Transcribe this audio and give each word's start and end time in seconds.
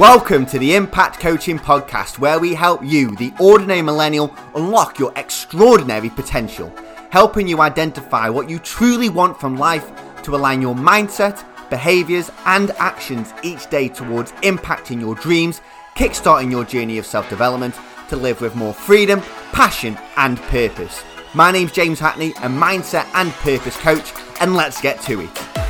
Welcome 0.00 0.46
to 0.46 0.58
the 0.58 0.76
Impact 0.76 1.20
Coaching 1.20 1.58
Podcast, 1.58 2.18
where 2.18 2.40
we 2.40 2.54
help 2.54 2.82
you, 2.82 3.14
the 3.16 3.34
ordinary 3.38 3.82
millennial, 3.82 4.34
unlock 4.54 4.98
your 4.98 5.12
extraordinary 5.14 6.08
potential, 6.08 6.72
helping 7.10 7.46
you 7.46 7.60
identify 7.60 8.30
what 8.30 8.48
you 8.48 8.58
truly 8.60 9.10
want 9.10 9.38
from 9.38 9.58
life 9.58 9.92
to 10.22 10.34
align 10.34 10.62
your 10.62 10.74
mindset, 10.74 11.44
behaviors, 11.68 12.30
and 12.46 12.70
actions 12.78 13.34
each 13.42 13.68
day 13.68 13.88
towards 13.88 14.32
impacting 14.40 15.02
your 15.02 15.16
dreams, 15.16 15.60
kickstarting 15.96 16.50
your 16.50 16.64
journey 16.64 16.96
of 16.96 17.04
self 17.04 17.28
development 17.28 17.74
to 18.08 18.16
live 18.16 18.40
with 18.40 18.56
more 18.56 18.72
freedom, 18.72 19.20
passion, 19.52 19.98
and 20.16 20.38
purpose. 20.44 21.04
My 21.34 21.52
name's 21.52 21.72
James 21.72 22.00
Hackney, 22.00 22.30
a 22.30 22.48
mindset 22.48 23.06
and 23.12 23.30
purpose 23.32 23.76
coach, 23.76 24.14
and 24.40 24.56
let's 24.56 24.80
get 24.80 25.02
to 25.02 25.20
it. 25.20 25.69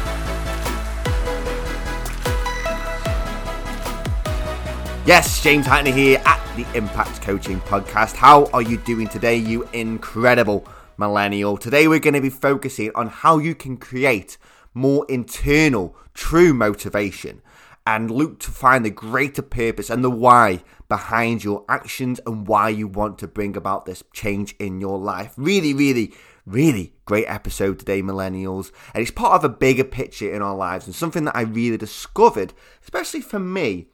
Yes, 5.06 5.42
James 5.42 5.64
Hackney 5.64 5.92
here 5.92 6.22
at 6.26 6.56
the 6.56 6.66
Impact 6.76 7.22
Coaching 7.22 7.58
Podcast. 7.62 8.14
How 8.14 8.44
are 8.52 8.60
you 8.60 8.76
doing 8.76 9.08
today, 9.08 9.34
you 9.34 9.66
incredible 9.72 10.68
millennial? 10.98 11.56
Today 11.56 11.88
we're 11.88 12.00
going 12.00 12.14
to 12.14 12.20
be 12.20 12.28
focusing 12.28 12.92
on 12.94 13.06
how 13.08 13.38
you 13.38 13.54
can 13.54 13.78
create 13.78 14.36
more 14.74 15.06
internal, 15.08 15.96
true 16.12 16.52
motivation 16.52 17.40
and 17.86 18.10
look 18.10 18.40
to 18.40 18.50
find 18.50 18.84
the 18.84 18.90
greater 18.90 19.40
purpose 19.40 19.88
and 19.88 20.04
the 20.04 20.10
why 20.10 20.62
behind 20.90 21.44
your 21.44 21.64
actions 21.66 22.20
and 22.26 22.46
why 22.46 22.68
you 22.68 22.86
want 22.86 23.18
to 23.20 23.26
bring 23.26 23.56
about 23.56 23.86
this 23.86 24.04
change 24.12 24.54
in 24.58 24.82
your 24.82 24.98
life. 24.98 25.32
Really, 25.38 25.72
really, 25.72 26.12
really 26.44 26.92
great 27.06 27.24
episode 27.24 27.78
today, 27.78 28.02
millennials. 28.02 28.70
And 28.92 29.00
it's 29.00 29.10
part 29.10 29.32
of 29.32 29.44
a 29.44 29.48
bigger 29.48 29.84
picture 29.84 30.30
in 30.30 30.42
our 30.42 30.54
lives 30.54 30.84
and 30.84 30.94
something 30.94 31.24
that 31.24 31.34
I 31.34 31.40
really 31.40 31.78
discovered, 31.78 32.52
especially 32.82 33.22
for 33.22 33.38
me, 33.38 33.88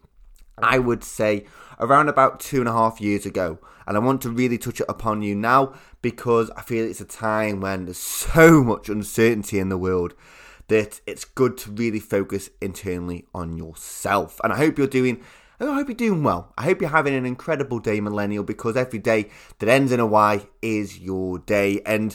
I 0.59 0.78
would 0.78 1.05
say 1.05 1.46
around 1.78 2.09
about 2.09 2.41
two 2.41 2.60
and 2.60 2.69
a 2.69 2.73
half 2.73 3.01
years 3.01 3.27
ago. 3.27 3.59
And 3.87 3.97
I 3.97 4.01
want 4.01 4.20
to 4.22 4.31
really 4.31 4.58
touch 4.58 4.81
it 4.81 4.86
upon 4.89 5.22
you 5.22 5.34
now 5.34 5.75
because 6.03 6.50
I 6.56 6.62
feel 6.62 6.84
it's 6.84 7.00
a 7.00 7.05
time 7.05 7.61
when 7.61 7.84
there's 7.84 7.98
so 7.98 8.64
much 8.64 8.89
uncertainty 8.89 9.58
in 9.58 9.69
the 9.69 9.78
world 9.78 10.14
that 10.69 11.00
it's 11.06 11.25
good 11.25 11.56
to 11.58 11.70
really 11.70 12.00
focus 12.00 12.50
internally 12.61 13.27
on 13.33 13.56
yourself. 13.56 14.41
And 14.42 14.53
I 14.53 14.56
hope 14.56 14.78
you're 14.78 14.89
doing 14.89 15.22
I 15.58 15.75
hope 15.75 15.89
you're 15.89 15.94
doing 15.94 16.22
well. 16.22 16.53
I 16.59 16.64
hope 16.64 16.83
you're 16.83 16.91
having 16.91 17.14
an 17.14 17.25
incredible 17.25 17.78
day, 17.78 17.98
millennial, 18.00 18.44
because 18.44 18.77
every 18.77 18.98
day 18.98 19.31
that 19.59 19.70
ends 19.70 19.91
in 19.91 20.00
a 20.00 20.06
Y 20.06 20.47
is 20.61 20.98
your 20.98 21.38
day. 21.38 21.81
And 21.86 22.14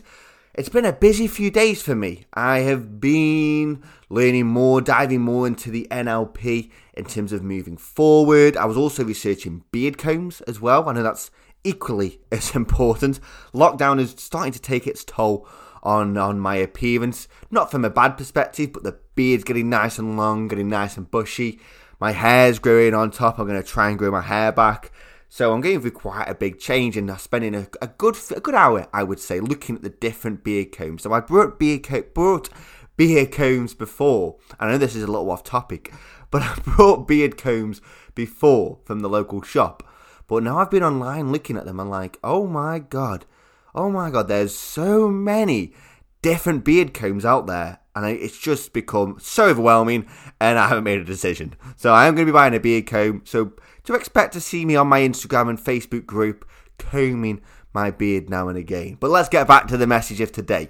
it's 0.53 0.69
been 0.69 0.85
a 0.85 0.94
busy 0.94 1.27
few 1.27 1.49
days 1.49 1.81
for 1.81 1.95
me. 1.95 2.25
I 2.33 2.59
have 2.59 2.99
been 2.99 3.81
learning 4.09 4.47
more, 4.47 4.81
diving 4.81 5.21
more 5.21 5.47
into 5.47 5.71
the 5.71 5.88
NLP 5.89 6.69
in 6.94 7.05
terms 7.05 7.31
of 7.31 7.41
moving 7.41 7.77
forward. 7.77 8.57
I 8.57 8.66
was 8.66 8.75
also 8.75 9.03
researching 9.05 9.63
beard 9.72 9.97
combs 9.97 10.41
as 10.41 10.59
well. 10.59 10.89
I 10.89 10.94
know 10.94 11.03
that's 11.03 11.31
equally 11.63 12.19
as 12.31 12.55
important. 12.55 13.19
Lockdown 13.53 13.99
is 13.99 14.16
starting 14.17 14.53
to 14.53 14.61
take 14.61 14.88
its 14.88 15.05
toll 15.05 15.47
on 15.83 16.17
on 16.17 16.39
my 16.39 16.57
appearance, 16.57 17.27
not 17.49 17.72
from 17.72 17.83
a 17.85 17.89
bad 17.89 18.17
perspective, 18.17 18.73
but 18.73 18.83
the 18.83 18.99
beard's 19.16 19.44
getting 19.44 19.69
nice 19.69 19.97
and 19.97 20.17
long, 20.17 20.47
getting 20.47 20.69
nice 20.69 20.97
and 20.97 21.09
bushy. 21.09 21.59
My 21.99 22.11
hair's 22.11 22.59
growing 22.59 22.94
on 22.94 23.11
top. 23.11 23.39
I'm 23.39 23.47
going 23.47 23.61
to 23.61 23.67
try 23.67 23.89
and 23.89 23.97
grow 23.97 24.11
my 24.11 24.22
hair 24.22 24.52
back. 24.52 24.91
So 25.33 25.53
I'm 25.53 25.61
going 25.61 25.79
through 25.79 25.91
quite 25.91 26.27
a 26.27 26.35
big 26.35 26.59
change 26.59 26.97
and 26.97 27.09
I'm 27.09 27.17
spending 27.17 27.55
a, 27.55 27.65
a 27.81 27.87
good 27.87 28.17
a 28.35 28.41
good 28.41 28.53
hour, 28.53 28.87
I 28.91 29.03
would 29.03 29.17
say, 29.17 29.39
looking 29.39 29.77
at 29.77 29.81
the 29.81 29.89
different 29.89 30.43
beard 30.43 30.73
combs. 30.73 31.03
So 31.03 31.13
I 31.13 31.21
brought 31.21 31.57
beard 31.57 31.83
co- 31.83 32.01
brought 32.01 32.49
beard 32.97 33.31
combs 33.31 33.73
before. 33.73 34.35
I 34.59 34.67
know 34.67 34.77
this 34.77 34.93
is 34.93 35.03
a 35.03 35.07
little 35.07 35.31
off 35.31 35.45
topic, 35.45 35.93
but 36.31 36.41
I 36.41 36.55
brought 36.55 37.07
beard 37.07 37.38
combs 37.38 37.79
before 38.13 38.79
from 38.83 38.99
the 38.99 39.07
local 39.07 39.41
shop. 39.41 39.83
But 40.27 40.43
now 40.43 40.57
I've 40.57 40.69
been 40.69 40.83
online 40.83 41.31
looking 41.31 41.55
at 41.55 41.63
them 41.63 41.79
and 41.79 41.89
like, 41.89 42.19
oh 42.25 42.45
my 42.45 42.79
god, 42.79 43.25
oh 43.73 43.89
my 43.89 44.09
god, 44.09 44.27
there's 44.27 44.53
so 44.53 45.07
many 45.07 45.73
different 46.21 46.63
beard 46.63 46.93
combs 46.93 47.25
out 47.25 47.47
there 47.47 47.79
and 47.95 48.05
it's 48.05 48.37
just 48.37 48.73
become 48.73 49.17
so 49.19 49.45
overwhelming 49.45 50.07
and 50.39 50.57
I 50.57 50.67
haven't 50.67 50.83
made 50.83 50.99
a 50.99 51.05
decision. 51.05 51.55
So 51.75 51.93
I 51.93 52.07
am 52.07 52.15
going 52.15 52.25
to 52.25 52.31
be 52.31 52.35
buying 52.35 52.55
a 52.55 52.59
beard 52.59 52.87
comb. 52.87 53.23
So 53.25 53.53
to 53.83 53.93
expect 53.93 54.33
to 54.33 54.41
see 54.41 54.65
me 54.65 54.75
on 54.75 54.87
my 54.87 55.01
Instagram 55.01 55.49
and 55.49 55.59
Facebook 55.59 56.05
group 56.05 56.47
combing 56.77 57.41
my 57.73 57.91
beard 57.91 58.29
now 58.29 58.47
and 58.47 58.57
again. 58.57 58.97
But 58.99 59.11
let's 59.11 59.29
get 59.29 59.47
back 59.47 59.67
to 59.67 59.77
the 59.77 59.87
message 59.87 60.21
of 60.21 60.31
today 60.31 60.69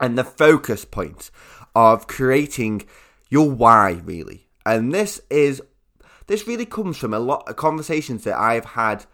and 0.00 0.18
the 0.18 0.24
focus 0.24 0.84
point 0.84 1.30
of 1.74 2.06
creating 2.06 2.86
your 3.30 3.50
why 3.50 4.02
really. 4.04 4.48
And 4.66 4.92
this 4.92 5.20
is 5.30 5.62
this 6.26 6.46
really 6.46 6.66
comes 6.66 6.96
from 6.96 7.12
a 7.12 7.18
lot 7.18 7.46
of 7.48 7.56
conversations 7.56 8.24
that 8.24 8.38
I've 8.38 8.64
had 8.64 9.04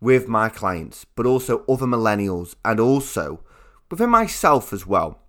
with 0.00 0.28
my 0.28 0.48
clients, 0.48 1.04
but 1.16 1.26
also 1.26 1.64
other 1.68 1.86
millennials 1.86 2.54
and 2.64 2.78
also 2.78 3.42
within 3.90 4.10
myself 4.10 4.72
as 4.72 4.86
well. 4.86 5.20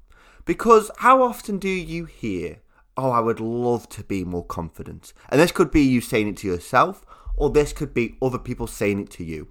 Because 0.46 0.92
how 0.98 1.22
often 1.24 1.58
do 1.58 1.70
you 1.70 2.06
hear, 2.06 2.62
oh, 2.98 3.12
I 3.12 3.20
would 3.20 3.40
love 3.40 3.90
to 3.90 4.04
be 4.04 4.24
more 4.24 4.46
confident? 4.46 5.14
And 5.30 5.40
this 5.40 5.52
could 5.52 5.72
be 5.72 5.82
you 5.82 6.02
saying 6.02 6.28
it 6.28 6.38
to 6.38 6.48
yourself, 6.48 7.06
or 7.36 7.50
this 7.50 7.74
could 7.74 7.94
be 7.94 8.18
other 8.22 8.40
people 8.40 8.68
saying 8.68 9.00
it 9.00 9.10
to 9.12 9.24
you. 9.24 9.50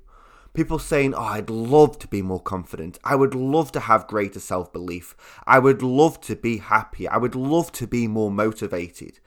People 0.53 0.81
saying, 0.81 1.15
oh, 1.15 1.23
I'd 1.23 1.49
love 1.49 1.99
to 2.01 2.09
be 2.09 2.23
more 2.23 2.41
confident. 2.41 2.99
I 3.05 3.15
would 3.15 3.35
love 3.37 3.71
to 3.73 3.81
have 3.81 4.09
greater 4.09 4.41
self 4.41 4.73
belief. 4.73 5.15
I 5.47 5.61
would 5.61 5.81
love 5.81 6.21
to 6.23 6.35
be 6.35 6.59
happy. 6.59 7.07
I 7.07 7.19
would 7.19 7.37
love 7.37 7.71
to 7.73 7.87
be 7.87 8.09
more 8.09 8.33
motivated. 8.33 9.21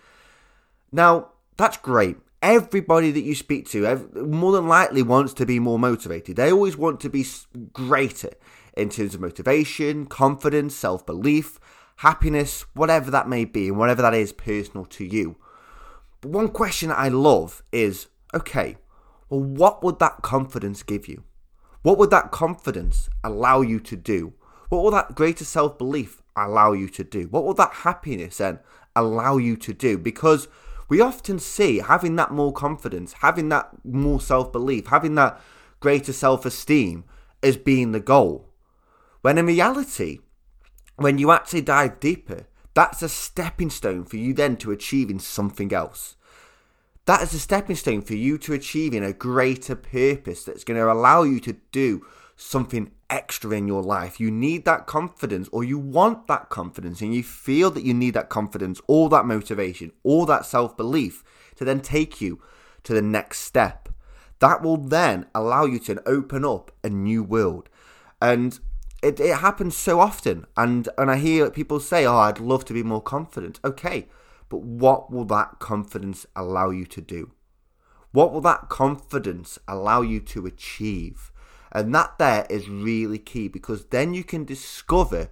Now, 0.91 1.29
that's 1.55 1.77
great. 1.77 2.17
Everybody 2.41 3.09
that 3.11 3.21
you 3.21 3.35
speak 3.35 3.69
to 3.69 4.09
more 4.15 4.51
than 4.51 4.67
likely 4.67 5.01
wants 5.01 5.33
to 5.35 5.45
be 5.45 5.59
more 5.59 5.79
motivated. 5.79 6.35
They 6.35 6.51
always 6.51 6.75
want 6.75 6.99
to 6.99 7.09
be 7.09 7.25
greater 7.71 8.31
in 8.75 8.89
terms 8.89 9.15
of 9.15 9.21
motivation, 9.21 10.05
confidence, 10.05 10.75
self 10.75 11.05
belief, 11.05 11.59
happiness, 11.97 12.65
whatever 12.73 13.11
that 13.11 13.27
may 13.27 13.45
be, 13.45 13.67
and 13.67 13.77
whatever 13.77 14.01
that 14.01 14.13
is 14.13 14.33
personal 14.33 14.85
to 14.85 15.05
you. 15.05 15.37
But 16.21 16.31
one 16.31 16.49
question 16.49 16.91
I 16.91 17.09
love 17.09 17.63
is 17.71 18.07
okay, 18.33 18.77
well, 19.29 19.41
what 19.41 19.83
would 19.83 19.99
that 19.99 20.21
confidence 20.21 20.83
give 20.83 21.07
you? 21.07 21.23
What 21.81 21.97
would 21.97 22.11
that 22.11 22.31
confidence 22.31 23.09
allow 23.23 23.61
you 23.61 23.79
to 23.81 23.95
do? 23.95 24.33
What 24.69 24.83
will 24.83 24.91
that 24.91 25.15
greater 25.15 25.45
self 25.45 25.77
belief 25.77 26.21
allow 26.35 26.71
you 26.71 26.89
to 26.89 27.03
do? 27.03 27.27
What 27.27 27.43
will 27.43 27.53
that 27.55 27.73
happiness 27.73 28.37
then 28.37 28.59
allow 28.95 29.37
you 29.37 29.55
to 29.57 29.73
do? 29.73 29.97
Because 29.97 30.47
we 30.89 31.01
often 31.01 31.39
see 31.39 31.79
having 31.79 32.15
that 32.15 32.31
more 32.31 32.53
confidence, 32.53 33.13
having 33.13 33.49
that 33.49 33.69
more 33.83 34.21
self 34.21 34.51
belief, 34.51 34.87
having 34.87 35.15
that 35.15 35.39
greater 35.79 36.13
self 36.13 36.45
esteem 36.45 37.03
as 37.41 37.57
being 37.57 37.91
the 37.91 37.99
goal. 37.99 38.49
When 39.23 39.37
in 39.37 39.45
reality, 39.45 40.19
when 40.97 41.17
you 41.17 41.31
actually 41.31 41.61
dive 41.61 42.01
deeper, 42.01 42.45
that's 42.73 43.01
a 43.01 43.07
stepping 43.07 43.69
stone 43.69 44.03
for 44.03 44.17
you 44.17 44.33
then 44.33 44.57
to 44.57 44.71
achieving 44.71 45.19
something 45.19 45.71
else. 45.71 46.17
That 47.05 47.21
is 47.21 47.33
a 47.33 47.39
stepping 47.39 47.77
stone 47.77 48.01
for 48.01 48.15
you 48.15 48.37
to 48.39 48.51
achieving 48.51 49.01
a 49.01 49.13
greater 49.13 49.77
purpose 49.77 50.43
that's 50.43 50.65
going 50.65 50.77
to 50.77 50.91
allow 50.91 51.23
you 51.23 51.39
to 51.39 51.55
do 51.71 52.05
something 52.35 52.91
extra 53.09 53.51
in 53.51 53.65
your 53.65 53.81
life. 53.81 54.19
You 54.19 54.29
need 54.29 54.65
that 54.65 54.87
confidence, 54.87 55.47
or 55.53 55.63
you 55.63 55.79
want 55.79 56.27
that 56.27 56.49
confidence, 56.49 56.99
and 56.99 57.15
you 57.15 57.23
feel 57.23 57.71
that 57.71 57.85
you 57.85 57.93
need 57.93 58.15
that 58.15 58.27
confidence, 58.27 58.81
or 58.87 59.07
that 59.07 59.25
motivation, 59.25 59.93
or 60.03 60.25
that 60.25 60.45
self 60.45 60.75
belief 60.75 61.23
to 61.55 61.63
then 61.63 61.79
take 61.79 62.19
you 62.19 62.41
to 62.83 62.93
the 62.93 63.01
next 63.01 63.39
step. 63.39 63.87
That 64.39 64.61
will 64.61 64.75
then 64.75 65.27
allow 65.33 65.63
you 65.63 65.79
to 65.79 66.05
open 66.05 66.43
up 66.43 66.71
a 66.83 66.89
new 66.89 67.23
world. 67.23 67.69
And 68.21 68.59
it, 69.03 69.19
it 69.19 69.37
happens 69.37 69.77
so 69.77 69.99
often. 69.99 70.45
And 70.57 70.89
and 70.97 71.11
I 71.11 71.17
hear 71.17 71.49
people 71.49 71.79
say 71.79 72.05
oh 72.05 72.17
I'd 72.17 72.39
love 72.39 72.65
to 72.65 72.73
be 72.73 72.83
more 72.83 73.01
confident. 73.01 73.59
Okay 73.63 74.07
but 74.53 74.61
what 74.61 75.11
will 75.11 75.25
that 75.25 75.57
confidence 75.57 76.27
allow 76.35 76.69
you 76.69 76.85
to 76.85 77.01
do? 77.01 77.31
What 78.11 78.31
will 78.31 78.41
that 78.41 78.69
confidence 78.69 79.57
allow 79.67 80.01
you 80.01 80.19
to 80.19 80.45
achieve? 80.45 81.31
And 81.71 81.95
that 81.95 82.19
there 82.19 82.45
is 82.51 82.69
really 82.69 83.17
key 83.17 83.47
because 83.47 83.85
then 83.85 84.13
you 84.13 84.23
can 84.23 84.45
discover 84.45 85.29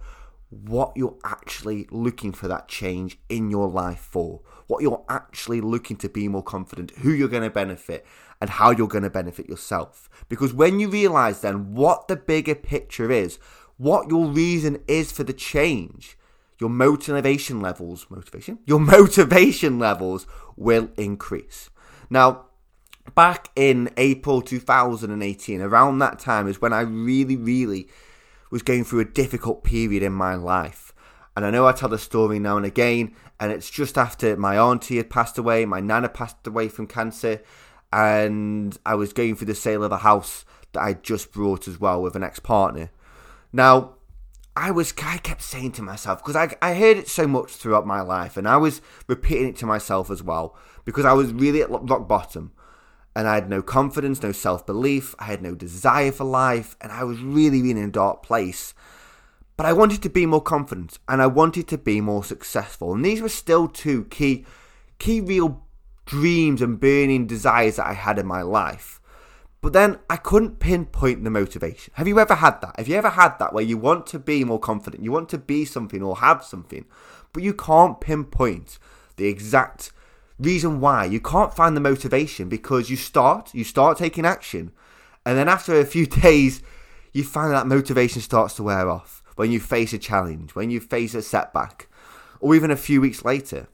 what 0.50 0.94
you're 0.96 1.20
actually 1.24 1.88
looking 1.92 2.32
for 2.32 2.48
that 2.48 2.68
change 2.68 3.20
in 3.30 3.52
your 3.52 3.70
life 3.70 4.10
for 4.12 4.42
what 4.66 4.82
you're 4.82 5.06
actually 5.08 5.62
looking 5.62 5.98
to 5.98 6.10
be 6.10 6.28
more 6.28 6.42
confident 6.42 6.90
who 6.98 7.12
you're 7.12 7.28
going 7.28 7.44
to 7.44 7.50
benefit 7.52 8.04
and 8.42 8.50
how 8.50 8.72
you're 8.72 8.88
going 8.88 9.04
to 9.04 9.10
benefit 9.10 9.48
yourself. 9.48 10.10
Because 10.30 10.52
when 10.52 10.80
you 10.80 10.90
realize 10.90 11.42
then 11.42 11.76
what 11.76 12.08
the 12.08 12.16
bigger 12.16 12.56
picture 12.56 13.12
is 13.12 13.38
what 13.82 14.10
your 14.10 14.28
reason 14.28 14.80
is 14.88 15.12
for 15.12 15.24
the 15.24 15.34
change, 15.34 16.16
your 16.60 16.70
motivation 16.70 17.60
levels, 17.62 18.06
motivation, 18.12 18.60
your 18.64 18.80
motivation 18.98 19.80
levels 19.80 20.28
will 20.56 20.92
increase. 20.98 21.72
Now, 22.08 22.46
back 23.16 23.50
in 23.56 23.90
April 23.98 24.44
2018, 24.44 25.62
around 25.62 25.98
that 25.98 26.20
time 26.20 26.48
is 26.48 26.62
when 26.62 26.74
I 26.74 26.82
really, 26.82 27.36
really 27.36 27.88
was 28.52 28.62
going 28.62 28.84
through 28.84 29.00
a 29.00 29.06
difficult 29.06 29.64
period 29.64 30.04
in 30.04 30.14
my 30.14 30.36
life. 30.36 30.94
And 31.36 31.44
I 31.44 31.50
know 31.50 31.66
I 31.66 31.72
tell 31.72 31.90
the 31.90 31.98
story 31.98 32.38
now 32.38 32.58
and 32.58 32.66
again, 32.68 33.16
and 33.40 33.52
it's 33.52 33.72
just 33.72 33.98
after 33.98 34.38
my 34.38 34.60
auntie 34.60 34.98
had 34.98 35.10
passed 35.10 35.40
away, 35.40 35.66
my 35.66 35.80
nana 35.80 36.10
passed 36.10 36.46
away 36.46 36.68
from 36.68 36.86
cancer, 36.86 37.42
and 37.92 38.78
I 38.86 38.94
was 38.94 39.12
going 39.12 39.38
through 39.38 39.48
the 39.48 39.56
sale 39.56 39.84
of 39.84 39.92
a 39.92 39.98
house 39.98 40.46
that 40.74 40.84
I 40.84 40.94
just 40.94 41.32
brought 41.32 41.68
as 41.68 41.80
well 41.80 42.00
with 42.00 42.16
an 42.16 42.24
ex 42.24 42.40
partner. 42.40 42.92
Now, 43.54 43.96
I 44.56 44.72
was 44.72 44.94
I 45.04 45.18
kept 45.18 45.42
saying 45.42 45.74
to 45.74 45.82
myself 45.82 46.24
because 46.24 46.36
I 46.36 46.56
I 46.62 46.74
heard 46.74 46.98
it 46.98 47.08
so 47.08 47.28
much 47.28 47.52
throughout 47.52 47.88
my 47.88 48.02
life, 48.02 48.38
and 48.38 48.48
I 48.48 48.58
was 48.58 48.82
repeating 49.08 49.50
it 49.50 49.56
to 49.58 49.66
myself 49.66 50.10
as 50.10 50.22
well 50.22 50.56
because 50.86 51.06
I 51.06 51.14
was 51.14 51.32
really 51.32 51.62
at 51.62 51.70
rock 51.70 52.08
bottom, 52.08 52.52
and 53.16 53.28
I 53.28 53.36
had 53.36 53.50
no 53.50 53.62
confidence, 53.62 54.22
no 54.22 54.32
self 54.32 54.66
belief, 54.66 55.16
I 55.20 55.26
had 55.26 55.42
no 55.42 55.56
desire 55.56 56.12
for 56.12 56.26
life, 56.26 56.76
and 56.82 56.92
I 56.92 57.04
was 57.04 57.20
really 57.20 57.62
really 57.62 57.82
in 57.82 57.90
a 57.90 57.92
dark 57.92 58.24
place. 58.24 58.74
But 59.58 59.66
I 59.66 59.74
wanted 59.74 60.02
to 60.04 60.10
be 60.10 60.26
more 60.26 60.42
confident, 60.42 60.98
and 61.08 61.22
I 61.22 61.28
wanted 61.28 61.68
to 61.70 61.78
be 61.78 62.02
more 62.02 62.24
successful, 62.24 62.94
and 62.94 63.06
these 63.06 63.22
were 63.22 63.30
still 63.30 63.68
two 63.68 64.06
key 64.06 64.46
key 65.00 65.22
real 65.22 65.66
dreams 66.06 66.62
and 66.62 66.80
burning 66.80 67.26
desires 67.26 67.78
that 67.78 67.88
I 67.88 67.94
had 67.94 68.20
in 68.20 68.26
my 68.28 68.42
life. 68.42 69.01
But 69.62 69.74
then 69.74 70.00
I 70.10 70.18
couldn't 70.18 70.60
pinpoint 70.60 71.24
the 71.24 71.30
motivation. 71.30 71.94
Have 71.96 72.08
you 72.08 72.20
ever 72.20 72.36
had 72.36 72.62
that? 72.62 72.76
Have 72.78 72.88
you 72.88 72.96
ever 72.96 73.12
had 73.12 73.38
that 73.38 73.54
where 73.54 73.64
you 73.64 73.78
want 73.78 74.08
to 74.08 74.20
be 74.20 74.44
more 74.44 74.60
confident, 74.60 75.04
you 75.04 75.12
want 75.12 75.30
to 75.30 75.38
be 75.38 75.66
something 75.66 76.02
or 76.02 76.18
have 76.18 76.44
something, 76.44 76.86
but 77.32 77.44
you 77.44 77.54
can't 77.54 78.02
pinpoint 78.02 78.80
the 79.18 79.28
exact 79.28 79.92
reason 80.40 80.80
why? 80.80 81.06
You 81.06 81.20
can't 81.20 81.54
find 81.54 81.78
the 81.78 81.82
motivation 81.82 82.50
because 82.50 82.90
you 82.90 82.98
start, 82.98 83.54
you 83.54 83.64
start 83.64 84.00
taking 84.00 84.26
action, 84.26 84.72
and 85.28 85.38
then 85.38 85.48
after 85.48 85.80
a 85.80 85.86
few 85.86 86.06
days, 86.08 86.64
you 87.14 87.24
find 87.24 87.54
that 87.54 87.68
motivation 87.68 88.22
starts 88.22 88.56
to 88.56 88.64
wear 88.64 88.90
off 88.90 89.22
when 89.36 89.52
you 89.52 89.60
face 89.60 89.94
a 89.94 90.00
challenge, 90.00 90.56
when 90.56 90.72
you 90.72 90.80
face 90.80 91.14
a 91.14 91.22
setback, 91.22 91.88
or 92.40 92.56
even 92.56 92.72
a 92.72 92.76
few 92.76 93.00
weeks 93.00 93.24
later. 93.24 93.68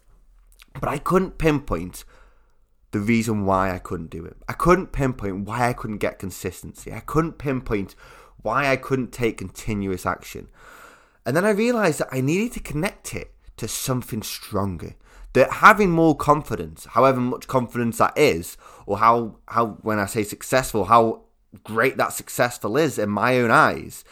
But 0.80 0.89
I 0.89 0.98
couldn't 0.98 1.38
pinpoint 1.38 2.04
the 2.92 3.00
reason 3.00 3.45
why 3.45 3.74
I 3.74 3.80
couldn't 3.80 4.10
do 4.10 4.25
it. 4.25 4.38
I 4.48 4.54
couldn't 4.54 4.92
pinpoint 4.92 5.45
why 5.45 5.69
I 5.69 5.74
couldn't 5.74 5.98
get 5.98 6.19
consistency. 6.19 6.94
I 6.94 7.01
couldn't 7.01 7.38
pinpoint 7.38 7.95
why 8.42 8.68
I 8.68 8.75
couldn't 8.75 9.12
take 9.12 9.38
continuous 9.38 10.06
action. 10.06 10.48
And 11.25 11.36
then 11.36 11.44
I 11.44 11.50
realized 11.50 12.00
that 12.00 12.10
I 12.12 12.22
needed 12.22 12.54
to 12.54 12.60
connect 12.62 13.13
it 13.13 13.34
to 13.57 13.68
something 13.68 14.24
stronger. 14.24 14.95
That 15.34 15.51
having 15.51 15.92
more 15.92 16.16
confidence, 16.16 16.86
however 16.86 17.19
much 17.19 17.48
confidence 17.48 17.98
that 17.98 18.18
is, 18.18 18.57
or 18.86 19.00
how, 19.00 19.38
how 19.50 19.78
when 19.81 20.00
I 20.00 20.06
say 20.06 20.24
successful, 20.24 20.86
how 20.86 21.24
great 21.63 21.98
that 21.98 22.13
successful 22.13 22.78
is 22.78 22.98
in 22.98 23.10
my 23.10 23.38
own 23.39 23.51
eyes, 23.51 24.06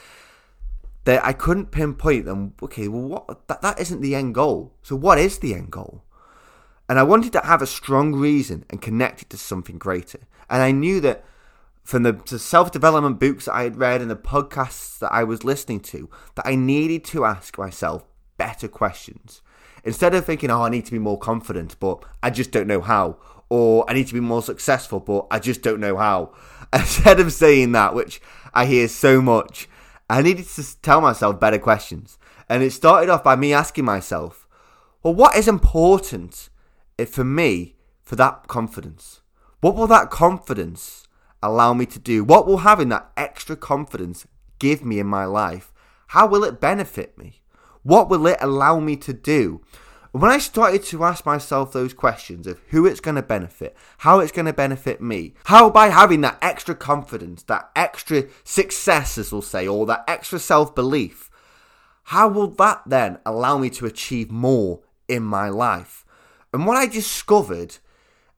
that 1.05 1.23
I 1.23 1.33
couldn't 1.33 1.71
pinpoint 1.71 2.25
them. 2.25 2.53
Okay, 2.61 2.87
well, 2.87 3.01
what 3.01 3.47
that, 3.47 3.61
that 3.61 3.79
isn't 3.79 4.01
the 4.01 4.15
end 4.15 4.35
goal. 4.35 4.73
So, 4.83 4.95
what 4.95 5.17
is 5.17 5.39
the 5.39 5.53
end 5.53 5.71
goal? 5.71 6.03
And 6.87 6.99
I 6.99 7.03
wanted 7.03 7.33
to 7.33 7.41
have 7.41 7.61
a 7.61 7.67
strong 7.67 8.13
reason 8.13 8.65
and 8.69 8.81
connect 8.81 9.23
it 9.23 9.29
to 9.31 9.37
something 9.37 9.77
greater. 9.77 10.19
And 10.49 10.61
I 10.61 10.71
knew 10.71 10.99
that 11.01 11.23
from 11.83 12.03
the, 12.03 12.13
the 12.13 12.39
self 12.39 12.71
development 12.71 13.19
books 13.19 13.45
that 13.45 13.55
I 13.55 13.63
had 13.63 13.77
read 13.77 14.01
and 14.01 14.09
the 14.09 14.15
podcasts 14.15 14.99
that 14.99 15.11
I 15.11 15.23
was 15.23 15.43
listening 15.43 15.79
to, 15.81 16.09
that 16.35 16.47
I 16.47 16.55
needed 16.55 17.03
to 17.05 17.25
ask 17.25 17.57
myself 17.57 18.05
better 18.37 18.67
questions. 18.67 19.41
Instead 19.83 20.15
of 20.15 20.25
thinking, 20.25 20.49
oh, 20.49 20.63
I 20.63 20.69
need 20.69 20.85
to 20.85 20.91
be 20.91 20.99
more 20.99 21.19
confident, 21.19 21.79
but 21.79 22.03
I 22.23 22.31
just 22.31 22.51
don't 22.51 22.67
know 22.67 22.81
how. 22.81 23.17
Or 23.49 23.85
I 23.87 23.93
need 23.93 24.07
to 24.07 24.15
be 24.15 24.19
more 24.19 24.41
successful, 24.41 24.99
but 24.99 25.27
I 25.29 25.37
just 25.37 25.61
don't 25.61 25.79
know 25.79 25.97
how. 25.97 26.33
Instead 26.73 27.19
of 27.19 27.31
saying 27.31 27.71
that, 27.73 27.93
which 27.93 28.19
I 28.53 28.65
hear 28.65 28.87
so 28.87 29.21
much, 29.21 29.69
I 30.09 30.23
needed 30.23 30.47
to 30.47 30.81
tell 30.81 31.01
myself 31.01 31.39
better 31.39 31.59
questions. 31.59 32.17
And 32.49 32.63
it 32.63 32.71
started 32.71 33.09
off 33.09 33.23
by 33.23 33.35
me 33.35 33.53
asking 33.53 33.85
myself, 33.85 34.47
well, 35.03 35.13
what 35.13 35.35
is 35.35 35.47
important 35.47 36.49
it 36.97 37.09
for 37.09 37.23
me 37.23 37.75
for 38.03 38.15
that 38.15 38.47
confidence. 38.47 39.21
What 39.61 39.75
will 39.75 39.87
that 39.87 40.09
confidence 40.09 41.07
allow 41.41 41.73
me 41.73 41.85
to 41.87 41.99
do? 41.99 42.23
What 42.23 42.47
will 42.47 42.59
having 42.59 42.89
that 42.89 43.11
extra 43.17 43.55
confidence 43.55 44.27
give 44.59 44.83
me 44.83 44.99
in 44.99 45.07
my 45.07 45.25
life? 45.25 45.73
How 46.07 46.27
will 46.27 46.43
it 46.43 46.61
benefit 46.61 47.17
me? 47.17 47.41
What 47.83 48.09
will 48.09 48.25
it 48.27 48.37
allow 48.41 48.79
me 48.79 48.95
to 48.97 49.13
do? 49.13 49.61
When 50.11 50.31
I 50.31 50.37
started 50.37 50.83
to 50.85 51.03
ask 51.03 51.25
myself 51.25 51.73
those 51.73 51.93
questions 51.93 52.47
of 52.47 52.61
who 52.69 52.85
it's 52.85 53.01
going 53.01 53.15
to 53.15 53.21
benefit, 53.21 53.75
how 53.97 54.19
it's 54.19 54.31
going 54.31 54.45
to 54.45 54.53
benefit 54.53 55.01
me, 55.01 55.33
how 55.43 55.69
by 55.69 55.89
having 55.89 56.21
that 56.21 56.37
extra 56.41 56.73
confidence, 56.73 57.43
that 57.43 57.69
extra 57.75 58.23
success, 58.45 59.17
as 59.17 59.33
we'll 59.33 59.41
say, 59.41 59.67
or 59.67 59.85
that 59.87 60.05
extra 60.07 60.39
self 60.39 60.73
belief, 60.73 61.29
how 62.03 62.29
will 62.29 62.47
that 62.47 62.83
then 62.85 63.17
allow 63.25 63.57
me 63.57 63.69
to 63.71 63.85
achieve 63.85 64.31
more 64.31 64.79
in 65.09 65.21
my 65.21 65.49
life? 65.49 66.04
And 66.55 66.65
what 66.65 66.77
I 66.77 66.85
discovered, 66.85 67.79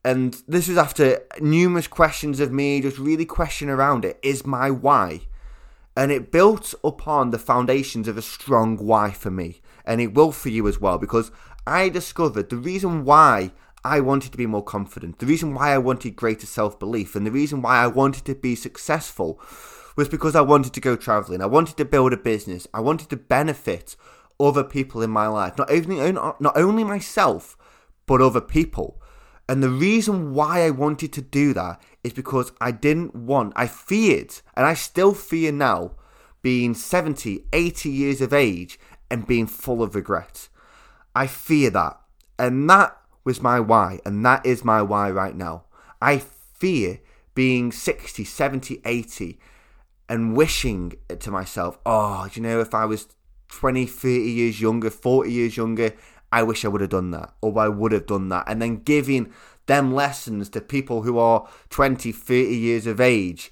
and 0.03 0.41
this 0.47 0.67
was 0.67 0.75
after 0.75 1.21
numerous 1.39 1.85
questions 1.85 2.39
of 2.39 2.51
me, 2.51 2.81
just 2.81 2.97
really 2.97 3.25
question 3.25 3.69
around 3.69 4.05
it, 4.05 4.19
is 4.23 4.43
my 4.43 4.71
why. 4.71 5.27
And 5.95 6.11
it 6.11 6.31
built 6.31 6.73
upon 6.83 7.29
the 7.29 7.37
foundations 7.37 8.07
of 8.07 8.17
a 8.17 8.23
strong 8.23 8.75
why 8.77 9.11
for 9.11 9.29
me. 9.29 9.61
And 9.85 10.01
it 10.01 10.15
will 10.15 10.31
for 10.31 10.49
you 10.49 10.67
as 10.67 10.81
well, 10.81 10.97
because 10.97 11.29
I 11.67 11.89
discovered 11.89 12.49
the 12.49 12.57
reason 12.57 13.05
why 13.05 13.51
I 13.83 13.99
wanted 13.99 14.31
to 14.31 14.37
be 14.39 14.47
more 14.47 14.63
confident, 14.63 15.19
the 15.19 15.27
reason 15.27 15.53
why 15.53 15.75
I 15.75 15.77
wanted 15.77 16.15
greater 16.15 16.47
self 16.47 16.79
belief, 16.79 17.15
and 17.15 17.23
the 17.23 17.31
reason 17.31 17.61
why 17.61 17.83
I 17.83 17.87
wanted 17.87 18.25
to 18.25 18.33
be 18.33 18.55
successful 18.55 19.39
was 19.95 20.09
because 20.09 20.35
I 20.35 20.41
wanted 20.41 20.73
to 20.73 20.81
go 20.81 20.95
traveling. 20.95 21.43
I 21.43 21.45
wanted 21.45 21.77
to 21.77 21.85
build 21.85 22.13
a 22.13 22.17
business. 22.17 22.67
I 22.73 22.79
wanted 22.79 23.11
to 23.11 23.15
benefit 23.15 23.95
other 24.39 24.63
people 24.63 25.03
in 25.03 25.11
my 25.11 25.27
life, 25.27 25.55
not 25.55 25.69
only 25.69 26.11
not 26.11 26.57
only 26.57 26.83
myself, 26.83 27.55
but 28.07 28.21
other 28.21 28.41
people. 28.41 28.99
And 29.47 29.61
the 29.61 29.69
reason 29.69 30.33
why 30.33 30.63
I 30.63 30.71
wanted 30.71 31.13
to 31.13 31.21
do 31.21 31.53
that 31.53 31.81
is 32.03 32.13
because 32.13 32.51
I 32.59 32.71
didn't 32.71 33.15
want, 33.15 33.53
I 33.55 33.67
feared, 33.67 34.33
and 34.55 34.65
I 34.65 34.73
still 34.73 35.13
fear 35.13 35.51
now, 35.51 35.91
being 36.41 36.73
70, 36.73 37.45
80 37.53 37.89
years 37.89 38.21
of 38.21 38.33
age 38.33 38.79
and 39.09 39.27
being 39.27 39.47
full 39.47 39.81
of 39.83 39.95
regret. 39.95 40.49
I 41.15 41.27
fear 41.27 41.69
that. 41.71 41.99
And 42.37 42.69
that 42.69 42.97
was 43.23 43.41
my 43.41 43.59
why. 43.59 43.99
And 44.05 44.25
that 44.25 44.45
is 44.45 44.63
my 44.63 44.81
why 44.81 45.09
right 45.11 45.35
now. 45.35 45.65
I 46.01 46.19
fear 46.19 46.99
being 47.35 47.71
60, 47.71 48.23
70, 48.23 48.81
80 48.85 49.39
and 50.09 50.35
wishing 50.35 50.93
to 51.19 51.31
myself, 51.31 51.79
oh, 51.85 52.27
do 52.31 52.39
you 52.39 52.47
know, 52.47 52.59
if 52.59 52.73
I 52.73 52.85
was 52.85 53.07
20, 53.49 53.85
30 53.85 54.09
years 54.09 54.61
younger, 54.61 54.89
40 54.89 55.31
years 55.31 55.57
younger, 55.57 55.93
I 56.31 56.43
wish 56.43 56.65
I 56.65 56.67
would 56.67 56.81
have 56.81 56.89
done 56.89 57.11
that, 57.11 57.33
or 57.41 57.57
I 57.59 57.67
would 57.67 57.91
have 57.91 58.05
done 58.05 58.29
that, 58.29 58.45
and 58.47 58.61
then 58.61 58.77
giving 58.77 59.33
them 59.67 59.93
lessons 59.93 60.49
to 60.49 60.61
people 60.61 61.03
who 61.03 61.17
are 61.17 61.47
20, 61.69 62.11
30 62.11 62.55
years 62.55 62.87
of 62.87 62.99
age 62.99 63.51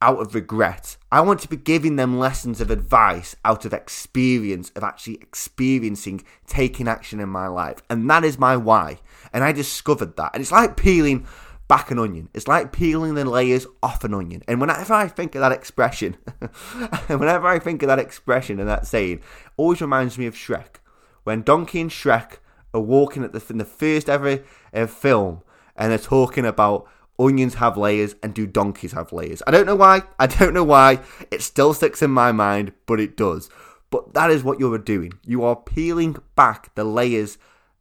out 0.00 0.20
of 0.20 0.34
regret. 0.34 0.96
I 1.10 1.20
want 1.22 1.40
to 1.40 1.48
be 1.48 1.56
giving 1.56 1.96
them 1.96 2.18
lessons 2.18 2.60
of 2.60 2.70
advice 2.70 3.34
out 3.44 3.64
of 3.64 3.72
experience, 3.72 4.70
of 4.76 4.84
actually 4.84 5.14
experiencing 5.14 6.22
taking 6.46 6.86
action 6.86 7.18
in 7.20 7.28
my 7.28 7.48
life. 7.48 7.82
And 7.90 8.08
that 8.08 8.24
is 8.24 8.38
my 8.38 8.56
why. 8.56 9.00
And 9.32 9.42
I 9.42 9.52
discovered 9.52 10.16
that. 10.16 10.30
And 10.34 10.40
it's 10.40 10.52
like 10.52 10.76
peeling 10.76 11.26
back 11.66 11.90
an 11.90 11.98
onion. 11.98 12.28
It's 12.32 12.48
like 12.48 12.72
peeling 12.72 13.14
the 13.14 13.24
layers 13.24 13.66
off 13.82 14.04
an 14.04 14.14
onion. 14.14 14.42
And 14.46 14.60
whenever 14.60 14.94
I 14.94 15.08
think 15.08 15.34
of 15.34 15.40
that 15.40 15.52
expression, 15.52 16.14
whenever 17.08 17.48
I 17.48 17.58
think 17.58 17.82
of 17.82 17.88
that 17.88 17.98
expression 17.98 18.60
and 18.60 18.68
that 18.68 18.86
saying, 18.86 19.20
always 19.56 19.80
reminds 19.80 20.16
me 20.16 20.26
of 20.26 20.34
Shrek 20.34 20.76
when 21.24 21.42
Donkey 21.42 21.80
and 21.80 21.90
Shrek 21.90 22.38
are 22.74 22.80
walking 22.80 23.24
at 23.24 23.32
the 23.32 23.44
in 23.50 23.58
the 23.58 23.64
first 23.64 24.08
ever 24.08 24.42
uh, 24.72 24.86
film, 24.86 25.42
and 25.76 25.90
they're 25.90 25.98
talking 25.98 26.44
about 26.44 26.88
onions 27.18 27.54
have 27.54 27.76
layers 27.76 28.14
and 28.22 28.34
do 28.34 28.46
donkeys 28.46 28.92
have 28.92 29.12
layers. 29.12 29.42
I 29.46 29.50
don't 29.50 29.66
know 29.66 29.76
why. 29.76 30.02
I 30.18 30.26
don't 30.26 30.54
know 30.54 30.64
why. 30.64 31.00
It 31.30 31.42
still 31.42 31.74
sticks 31.74 32.02
in 32.02 32.10
my 32.10 32.32
mind, 32.32 32.72
but 32.86 33.00
it 33.00 33.16
does. 33.16 33.50
But 33.90 34.14
that 34.14 34.30
is 34.30 34.44
what 34.44 34.60
you're 34.60 34.78
doing. 34.78 35.14
You 35.24 35.44
are 35.44 35.56
peeling 35.56 36.16
back 36.36 36.74
the 36.74 36.84
layers 36.84 37.38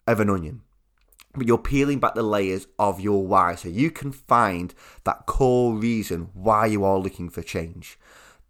of 0.08 0.20
an 0.20 0.30
onion. 0.30 0.62
But 1.34 1.48
you're 1.48 1.58
peeling 1.58 2.00
back 2.00 2.16
the 2.16 2.24
layers 2.24 2.68
of 2.80 3.00
your 3.00 3.28
why 3.28 3.56
so 3.56 3.70
you 3.70 3.92
can 3.92 4.12
find 4.12 4.74
that 5.04 5.26
core 5.28 5.76
reason 5.76 6.30
why 6.34 6.66
you 6.66 6.84
are 6.84 6.98
looking 6.98 7.30
for 7.30 7.44
change. 7.44 8.00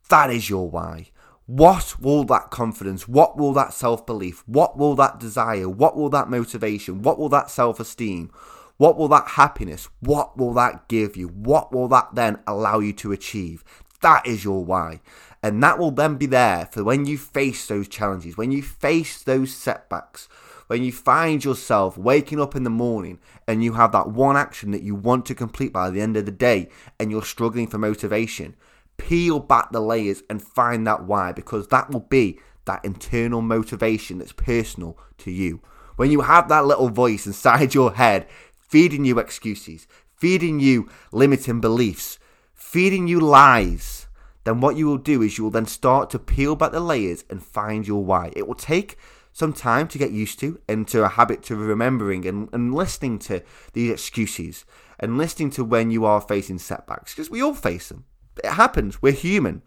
That 0.09 0.29
is 0.29 0.49
your 0.49 0.69
why. 0.69 1.09
What 1.47 1.95
will 1.97 2.25
that 2.25 2.49
confidence, 2.49 3.07
what 3.07 3.37
will 3.37 3.53
that 3.53 3.73
self 3.73 4.05
belief, 4.05 4.43
what 4.47 4.77
will 4.77 4.95
that 4.95 5.17
desire, 5.17 5.69
what 5.69 5.95
will 5.95 6.09
that 6.09 6.29
motivation, 6.29 7.01
what 7.01 7.17
will 7.17 7.29
that 7.29 7.49
self 7.49 7.79
esteem, 7.79 8.31
what 8.75 8.97
will 8.97 9.07
that 9.07 9.29
happiness, 9.29 9.87
what 10.01 10.37
will 10.37 10.53
that 10.55 10.89
give 10.89 11.15
you, 11.15 11.29
what 11.29 11.71
will 11.71 11.87
that 11.87 12.09
then 12.13 12.39
allow 12.45 12.79
you 12.79 12.91
to 12.93 13.13
achieve? 13.13 13.63
That 14.01 14.27
is 14.27 14.43
your 14.43 14.65
why. 14.65 14.99
And 15.41 15.63
that 15.63 15.79
will 15.79 15.91
then 15.91 16.17
be 16.17 16.25
there 16.25 16.65
for 16.65 16.83
when 16.83 17.05
you 17.05 17.17
face 17.17 17.65
those 17.65 17.87
challenges, 17.87 18.35
when 18.35 18.51
you 18.51 18.61
face 18.61 19.23
those 19.23 19.55
setbacks, 19.55 20.27
when 20.67 20.83
you 20.83 20.91
find 20.91 21.45
yourself 21.45 21.97
waking 21.97 22.41
up 22.41 22.57
in 22.57 22.63
the 22.63 22.69
morning 22.69 23.19
and 23.47 23.63
you 23.63 23.73
have 23.73 23.93
that 23.93 24.09
one 24.09 24.35
action 24.35 24.71
that 24.71 24.83
you 24.83 24.95
want 24.95 25.25
to 25.27 25.33
complete 25.33 25.71
by 25.71 25.89
the 25.89 26.01
end 26.01 26.17
of 26.17 26.25
the 26.25 26.31
day 26.31 26.67
and 26.99 27.09
you're 27.09 27.23
struggling 27.23 27.67
for 27.67 27.77
motivation 27.77 28.57
peel 28.97 29.39
back 29.39 29.71
the 29.71 29.79
layers 29.79 30.23
and 30.29 30.41
find 30.41 30.85
that 30.87 31.03
why 31.03 31.31
because 31.31 31.67
that 31.67 31.89
will 31.91 32.01
be 32.01 32.39
that 32.65 32.83
internal 32.83 33.41
motivation 33.41 34.17
that's 34.17 34.33
personal 34.33 34.97
to 35.17 35.31
you. 35.31 35.61
When 35.95 36.11
you 36.11 36.21
have 36.21 36.49
that 36.49 36.65
little 36.65 36.89
voice 36.89 37.25
inside 37.25 37.73
your 37.73 37.93
head 37.93 38.27
feeding 38.67 39.05
you 39.05 39.17
excuses, 39.17 39.87
feeding 40.15 40.59
you 40.59 40.89
limiting 41.11 41.61
beliefs, 41.61 42.19
feeding 42.53 43.07
you 43.07 43.19
lies, 43.19 44.07
then 44.43 44.61
what 44.61 44.75
you 44.75 44.87
will 44.87 44.97
do 44.97 45.21
is 45.21 45.37
you 45.37 45.45
will 45.45 45.51
then 45.51 45.65
start 45.65 46.09
to 46.09 46.19
peel 46.19 46.55
back 46.55 46.71
the 46.71 46.79
layers 46.79 47.23
and 47.29 47.43
find 47.43 47.87
your 47.87 48.03
why. 48.03 48.31
It 48.35 48.47
will 48.47 48.55
take 48.55 48.97
some 49.31 49.53
time 49.53 49.87
to 49.87 49.97
get 49.97 50.11
used 50.11 50.39
to 50.39 50.59
and 50.67 50.87
to 50.87 51.03
a 51.03 51.09
habit 51.09 51.43
to 51.43 51.55
remembering 51.55 52.25
and, 52.25 52.49
and 52.51 52.73
listening 52.73 53.19
to 53.19 53.43
these 53.73 53.91
excuses 53.91 54.65
and 54.99 55.17
listening 55.17 55.49
to 55.51 55.63
when 55.63 55.91
you 55.91 56.05
are 56.05 56.19
facing 56.19 56.57
setbacks 56.57 57.13
because 57.13 57.29
we 57.29 57.41
all 57.41 57.53
face 57.53 57.89
them. 57.89 58.05
It 58.43 58.51
happens. 58.51 59.01
We're 59.01 59.13
human. 59.13 59.61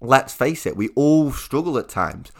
Let's 0.00 0.32
face 0.32 0.64
it, 0.64 0.76
we 0.76 0.88
all 0.90 1.32
struggle 1.32 1.76
at 1.78 1.88
times. 1.88 2.30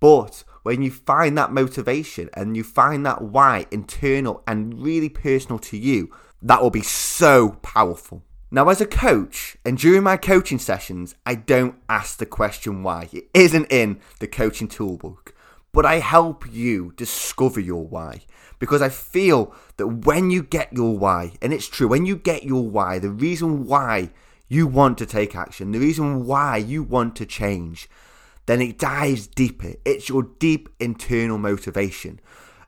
But 0.00 0.44
when 0.62 0.82
you 0.82 0.90
find 0.90 1.36
that 1.38 1.52
motivation 1.52 2.28
and 2.34 2.56
you 2.56 2.62
find 2.62 3.04
that 3.06 3.22
why 3.22 3.66
internal 3.70 4.42
and 4.46 4.82
really 4.82 5.08
personal 5.08 5.58
to 5.60 5.76
you, 5.78 6.12
that 6.42 6.62
will 6.62 6.70
be 6.70 6.82
so 6.82 7.52
powerful. 7.62 8.22
Now, 8.50 8.68
as 8.68 8.80
a 8.80 8.86
coach, 8.86 9.56
and 9.64 9.76
during 9.76 10.02
my 10.02 10.16
coaching 10.16 10.58
sessions, 10.58 11.14
I 11.26 11.34
don't 11.34 11.76
ask 11.88 12.18
the 12.18 12.26
question 12.26 12.82
why. 12.82 13.08
It 13.12 13.28
isn't 13.34 13.70
in 13.70 14.00
the 14.20 14.26
coaching 14.26 14.68
toolbook, 14.68 15.34
but 15.72 15.84
I 15.84 15.96
help 15.96 16.50
you 16.50 16.92
discover 16.96 17.60
your 17.60 17.86
why. 17.86 18.22
Because 18.58 18.80
I 18.80 18.88
feel 18.88 19.54
that 19.76 19.86
when 19.86 20.30
you 20.30 20.42
get 20.42 20.72
your 20.72 20.96
why, 20.96 21.34
and 21.42 21.52
it's 21.52 21.68
true, 21.68 21.88
when 21.88 22.06
you 22.06 22.16
get 22.16 22.44
your 22.44 22.66
why, 22.66 22.98
the 22.98 23.10
reason 23.10 23.66
why 23.66 24.10
you 24.48 24.66
want 24.66 24.98
to 24.98 25.06
take 25.06 25.36
action, 25.36 25.72
the 25.72 25.78
reason 25.78 26.24
why 26.26 26.56
you 26.56 26.82
want 26.82 27.14
to 27.16 27.26
change, 27.26 27.88
then 28.46 28.62
it 28.62 28.78
dives 28.78 29.26
deeper. 29.26 29.74
It's 29.84 30.08
your 30.08 30.22
deep 30.22 30.68
internal 30.80 31.38
motivation. 31.38 32.20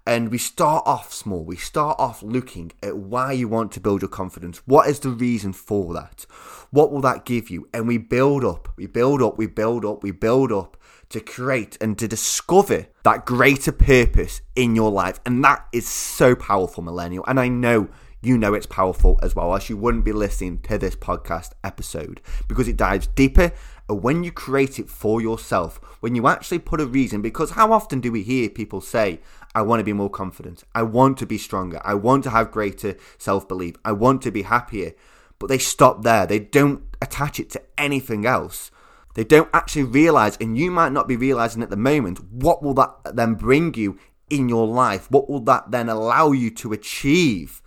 And 0.07 0.31
we 0.31 0.39
start 0.39 0.83
off 0.87 1.13
small. 1.13 1.45
We 1.45 1.57
start 1.57 1.97
off 1.99 2.23
looking 2.23 2.73
at 2.83 2.97
why 2.97 3.33
you 3.33 3.49
want 3.49 3.73
to 3.73 3.81
build 3.81 4.03
your 4.03 4.09
confidence. 4.09 4.61
What 4.67 4.89
is 4.89 5.01
the 5.01 5.11
reason 5.11 5.53
for 5.53 5.95
that? 5.95 6.27
What 6.71 6.91
will 6.91 7.01
that 7.03 7.25
give 7.25 7.51
you? 7.51 7.69
And 7.73 7.87
we 7.87 7.99
build 7.99 8.45
up, 8.45 8.69
we 8.77 8.87
build 8.87 9.23
up, 9.23 9.39
we 9.39 9.47
build 9.47 9.85
up, 9.85 10.03
we 10.03 10.11
build 10.11 10.53
up 10.53 10.77
to 11.11 11.21
create 11.21 11.77
and 11.81 11.99
to 11.99 12.09
discover 12.09 12.87
that 13.05 13.27
greater 13.27 13.73
purpose 13.73 14.41
in 14.57 14.75
your 14.75 14.91
life. 14.91 15.21
And 15.27 15.45
that 15.45 15.67
is 15.73 15.89
so 15.89 16.35
powerful, 16.35 16.83
millennial. 16.83 17.25
And 17.27 17.39
I 17.39 17.49
know 17.49 17.89
you 18.23 18.37
know 18.37 18.55
it's 18.55 18.67
powerful 18.67 19.19
as 19.23 19.35
well, 19.35 19.53
else 19.53 19.71
you 19.71 19.77
wouldn't 19.77 20.05
be 20.05 20.13
listening 20.13 20.59
to 20.61 20.79
this 20.79 20.95
podcast 20.95 21.53
episode 21.65 22.21
because 22.49 22.69
it 22.69 22.77
dives 22.77 23.07
deeper. 23.07 23.53
And 23.89 24.03
when 24.03 24.23
you 24.23 24.31
create 24.31 24.79
it 24.79 24.89
for 24.89 25.21
yourself, 25.21 25.81
when 26.01 26.15
you 26.15 26.29
actually 26.29 26.59
put 26.59 26.81
a 26.81 26.87
reason, 26.87 27.23
because 27.23 27.53
how 27.53 27.73
often 27.73 28.01
do 28.01 28.13
we 28.13 28.23
hear 28.23 28.49
people 28.49 28.81
say, 28.81 29.21
I 29.55 29.63
want 29.63 29.81
to 29.81 29.85
be 29.85 29.93
more 29.93 30.11
confident, 30.11 30.65
I 30.75 30.83
want 30.83 31.19
to 31.19 31.27
be 31.27 31.39
stronger, 31.39 31.81
I 31.85 31.95
want 31.95 32.25
to 32.25 32.31
have 32.31 32.53
greater 32.53 32.97
self 33.19 33.49
belief, 33.49 33.77
I 33.85 33.93
want 33.93 34.23
to 34.23 34.31
be 34.31 34.43
happier, 34.43 34.93
but 35.39 35.49
they 35.49 35.59
stop 35.59 36.03
there. 36.03 36.27
They 36.27 36.39
don't 36.39 36.85
attach 37.03 37.41
it 37.41 37.51
to 37.51 37.63
anything 37.79 38.27
else. 38.27 38.71
They 39.15 39.25
don't 39.25 39.49
actually 39.53 39.85
realize, 39.85 40.37
and 40.41 40.57
you 40.57 40.71
might 40.71 40.93
not 40.93 41.09
be 41.09 41.17
realizing 41.17 41.63
at 41.63 41.71
the 41.71 41.77
moment, 41.77 42.23
what 42.31 42.63
will 42.63 42.75
that 42.75 42.95
then 43.15 43.35
bring 43.35 43.75
you 43.75 43.99
in 44.29 44.49
your 44.49 44.67
life? 44.67 45.11
What 45.11 45.29
will 45.29 45.41
that 45.41 45.71
then 45.73 45.89
allow 45.89 46.33
you 46.33 46.51
to 46.51 46.73
achieve? 46.73 47.61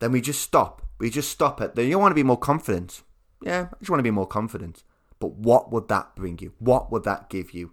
Then 0.00 0.12
we 0.12 0.20
just 0.20 0.42
stop. 0.42 0.82
We 0.98 1.10
just 1.10 1.30
stop 1.30 1.60
it. 1.60 1.74
Then 1.74 1.88
you 1.88 1.98
want 1.98 2.12
to 2.12 2.16
be 2.16 2.22
more 2.22 2.38
confident. 2.38 3.02
Yeah, 3.42 3.68
I 3.72 3.76
just 3.78 3.90
want 3.90 3.98
to 3.98 4.04
be 4.04 4.10
more 4.10 4.26
confident. 4.26 4.82
But 5.18 5.32
what 5.32 5.72
would 5.72 5.88
that 5.88 6.14
bring 6.16 6.38
you? 6.38 6.52
What 6.58 6.90
would 6.90 7.04
that 7.04 7.28
give 7.28 7.52
you? 7.52 7.72